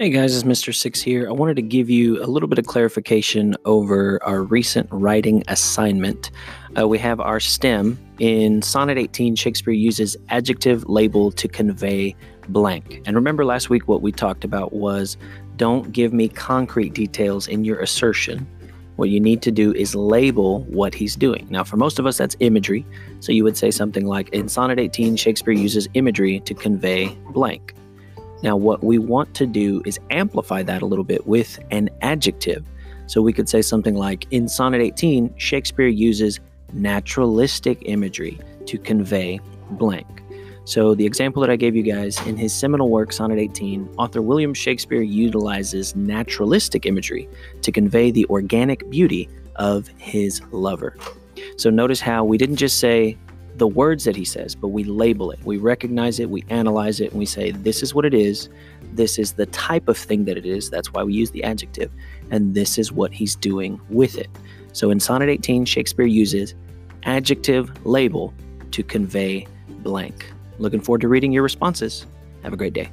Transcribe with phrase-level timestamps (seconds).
[0.00, 0.74] Hey guys, it's Mr.
[0.74, 1.28] Six here.
[1.28, 6.30] I wanted to give you a little bit of clarification over our recent writing assignment.
[6.74, 7.98] Uh, we have our stem.
[8.18, 12.16] In Sonnet 18, Shakespeare uses adjective label to convey
[12.48, 13.02] blank.
[13.04, 15.18] And remember last week what we talked about was
[15.56, 18.48] don't give me concrete details in your assertion.
[18.96, 21.46] What you need to do is label what he's doing.
[21.50, 22.86] Now, for most of us, that's imagery.
[23.18, 27.74] So you would say something like In Sonnet 18, Shakespeare uses imagery to convey blank.
[28.42, 32.64] Now, what we want to do is amplify that a little bit with an adjective.
[33.06, 36.40] So we could say something like In Sonnet 18, Shakespeare uses
[36.72, 39.40] naturalistic imagery to convey
[39.72, 40.06] blank.
[40.64, 44.22] So, the example that I gave you guys in his seminal work, Sonnet 18, author
[44.22, 47.28] William Shakespeare utilizes naturalistic imagery
[47.62, 50.96] to convey the organic beauty of his lover.
[51.56, 53.16] So, notice how we didn't just say
[53.60, 55.38] the words that he says, but we label it.
[55.44, 58.48] We recognize it, we analyze it, and we say, this is what it is.
[58.94, 60.70] This is the type of thing that it is.
[60.70, 61.92] That's why we use the adjective.
[62.30, 64.30] And this is what he's doing with it.
[64.72, 66.54] So in Sonnet 18, Shakespeare uses
[67.02, 68.32] adjective label
[68.70, 69.46] to convey
[69.82, 70.32] blank.
[70.58, 72.06] Looking forward to reading your responses.
[72.42, 72.88] Have a great day.